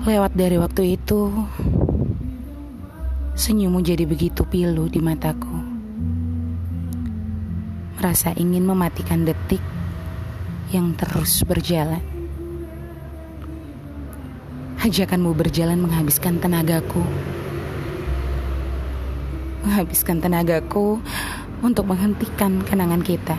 [0.00, 1.28] Lewat dari waktu itu,
[3.36, 5.60] senyummu jadi begitu pilu di mataku.
[8.00, 9.60] Merasa ingin mematikan detik
[10.72, 12.00] yang terus berjalan.
[14.80, 17.04] Ajakanmu berjalan menghabiskan tenagaku.
[19.68, 20.96] Menghabiskan tenagaku
[21.60, 23.36] untuk menghentikan kenangan kita.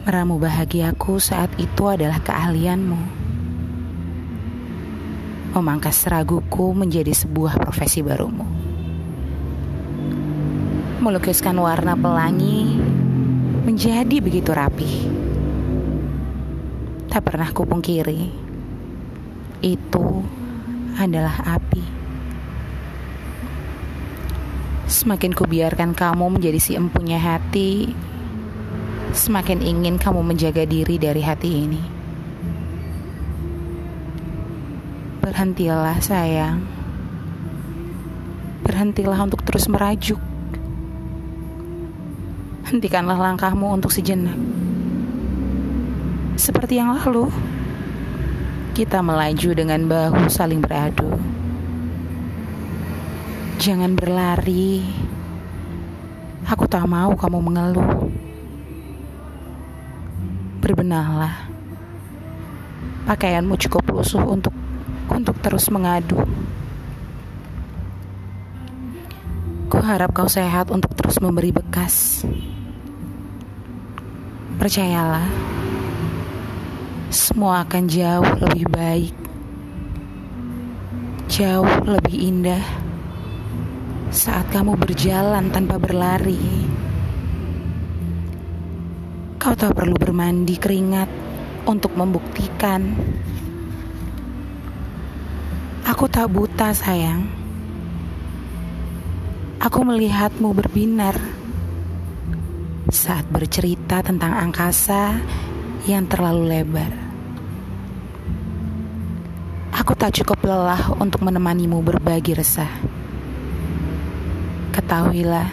[0.00, 3.19] Meramu bahagiaku saat itu adalah keahlianmu.
[5.50, 8.46] Memangkas raguku menjadi sebuah profesi barumu.
[11.02, 12.78] Melukiskan warna pelangi
[13.66, 15.10] menjadi begitu rapi.
[17.10, 18.30] Tak pernah kupungkiri,
[19.58, 20.06] itu
[20.94, 21.82] adalah api.
[24.86, 27.90] Semakin kubiarkan kamu menjadi si empunya hati,
[29.10, 31.99] semakin ingin kamu menjaga diri dari hati ini.
[35.30, 36.58] Berhentilah, sayang.
[38.66, 40.18] Berhentilah untuk terus merajuk.
[42.66, 44.34] Hentikanlah langkahmu untuk sejenak.
[46.34, 47.30] Seperti yang lalu,
[48.74, 51.06] kita melaju dengan bahu saling beradu.
[53.62, 54.82] Jangan berlari.
[56.50, 58.10] Aku tak mau kamu mengeluh
[60.58, 61.46] berbenahlah.
[63.06, 64.59] Pakaianmu cukup lusuh untuk
[65.10, 66.22] untuk terus mengadu.
[69.70, 72.26] Ku harap kau sehat untuk terus memberi bekas.
[74.58, 75.30] Percayalah,
[77.10, 79.16] semua akan jauh lebih baik,
[81.30, 82.64] jauh lebih indah
[84.10, 86.66] saat kamu berjalan tanpa berlari.
[89.40, 91.08] Kau tak perlu bermandi keringat
[91.64, 92.98] untuk membuktikan.
[95.90, 97.26] Aku tak buta, sayang.
[99.58, 101.18] Aku melihatmu berbinar
[102.94, 105.18] saat bercerita tentang angkasa
[105.90, 106.94] yang terlalu lebar.
[109.74, 112.70] Aku tak cukup lelah untuk menemanimu berbagi resah.
[114.70, 115.50] Ketahuilah,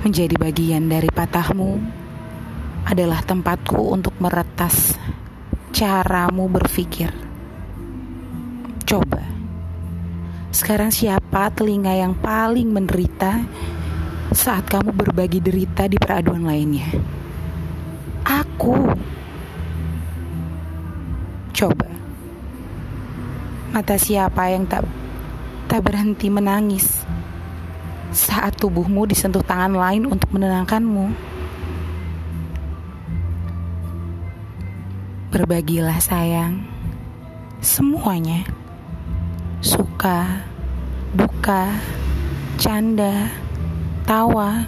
[0.00, 1.76] menjadi bagian dari patahmu
[2.88, 4.96] adalah tempatku untuk meretas
[5.76, 7.31] caramu berpikir.
[8.92, 9.24] Coba,
[10.52, 13.40] sekarang siapa telinga yang paling menderita
[14.36, 16.92] saat kamu berbagi derita di peraduan lainnya?
[18.20, 18.92] Aku.
[21.56, 21.88] Coba,
[23.72, 24.84] mata siapa yang tak
[25.72, 27.00] tak berhenti menangis
[28.12, 31.16] saat tubuhmu disentuh tangan lain untuk menenangkanmu?
[35.32, 36.60] Berbagilah sayang
[37.64, 38.44] Semuanya
[39.62, 40.42] Suka
[41.14, 41.70] Duka
[42.58, 43.30] Canda
[44.02, 44.66] Tawa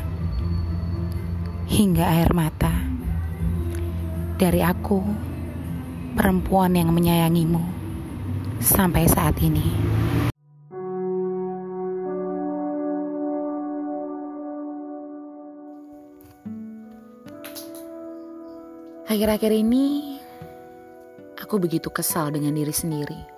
[1.67, 2.71] Hingga air mata
[4.39, 5.03] Dari aku
[6.15, 7.59] Perempuan yang menyayangimu
[8.63, 9.67] Sampai saat ini
[19.11, 20.15] Akhir-akhir ini
[21.43, 23.34] Aku begitu kesal dengan diri sendiri.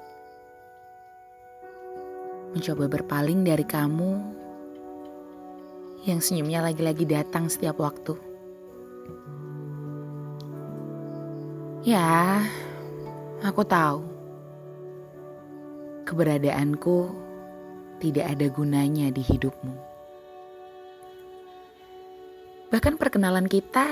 [2.56, 4.16] Mencoba berpaling dari kamu
[6.08, 8.16] yang senyumnya lagi-lagi datang setiap waktu.
[11.84, 12.40] Ya,
[13.44, 14.00] aku tahu.
[16.08, 17.12] Keberadaanku
[18.00, 19.76] tidak ada gunanya di hidupmu.
[22.72, 23.84] Bahkan perkenalan kita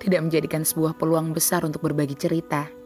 [0.00, 2.79] tidak menjadikan sebuah peluang besar untuk berbagi cerita.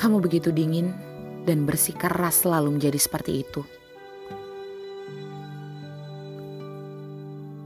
[0.00, 0.96] Kamu begitu dingin
[1.44, 3.60] dan bersikeras selalu menjadi seperti itu.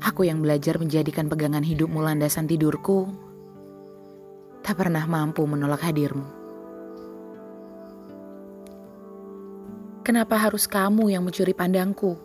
[0.03, 3.07] Aku yang belajar menjadikan pegangan hidupmu landasan tidurku,
[4.67, 6.27] tak pernah mampu menolak hadirmu.
[10.03, 12.19] Kenapa harus kamu yang mencuri pandangku?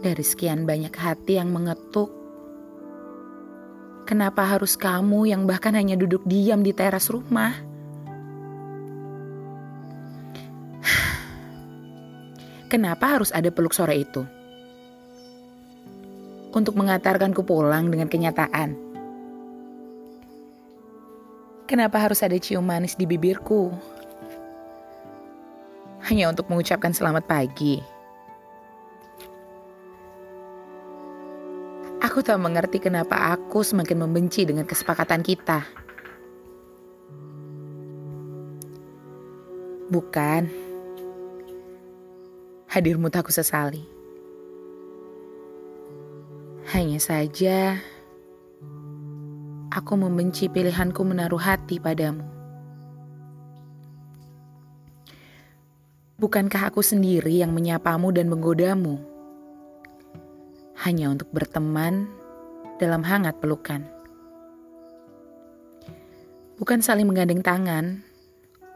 [0.00, 2.23] Dari sekian banyak hati yang mengetuk,
[4.04, 7.56] Kenapa harus kamu yang bahkan hanya duduk diam di teras rumah?
[12.72, 14.28] Kenapa harus ada peluk sore itu?
[16.52, 18.76] Untuk mengantarkanku pulang dengan kenyataan.
[21.64, 23.72] Kenapa harus ada cium manis di bibirku?
[26.04, 27.93] Hanya untuk mengucapkan selamat pagi.
[32.04, 35.64] Aku tak mengerti kenapa aku semakin membenci dengan kesepakatan kita.
[39.88, 40.52] Bukan.
[42.68, 43.88] Hadirmu tak sesali.
[46.76, 47.80] Hanya saja,
[49.72, 52.28] aku membenci pilihanku menaruh hati padamu.
[56.20, 59.13] Bukankah aku sendiri yang menyapamu dan menggodamu?
[60.84, 62.12] Hanya untuk berteman
[62.76, 63.88] dalam hangat pelukan.
[66.60, 68.04] Bukan saling menggandeng tangan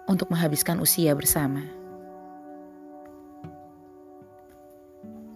[0.08, 1.68] untuk menghabiskan usia bersama.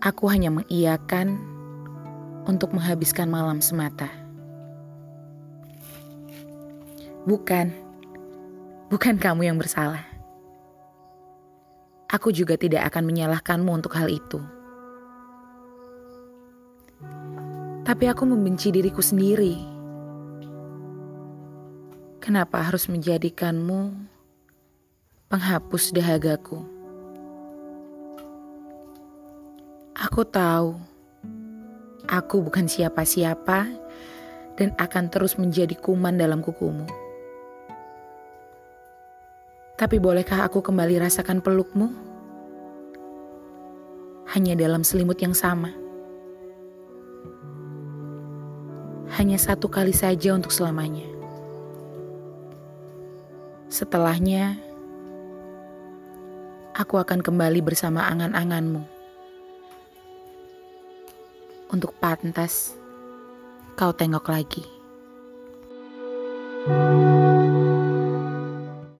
[0.01, 1.37] Aku hanya mengiyakan
[2.49, 4.09] untuk menghabiskan malam semata.
[7.29, 7.69] Bukan,
[8.89, 10.09] bukan kamu yang bersalah.
[12.09, 14.62] Aku juga tidak akan menyalahkanmu untuk hal itu.
[17.93, 19.53] Tapi aku membenci diriku sendiri.
[22.25, 23.93] Kenapa harus menjadikanmu
[25.29, 26.65] penghapus dahagaku?
[29.93, 30.81] Aku tahu
[32.09, 33.69] aku bukan siapa-siapa
[34.57, 36.89] dan akan terus menjadi kuman dalam kukumu.
[39.77, 41.93] Tapi bolehkah aku kembali rasakan pelukmu?
[44.33, 45.82] Hanya dalam selimut yang sama.
[49.23, 51.07] Hanya satu kali saja untuk selamanya.
[53.71, 54.59] Setelahnya,
[56.75, 58.83] aku akan kembali bersama angan-anganmu.
[61.71, 62.75] Untuk pantas,
[63.79, 64.82] kau tengok lagi.